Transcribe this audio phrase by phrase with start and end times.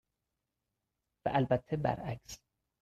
[1.25, 2.39] و البته برعکس.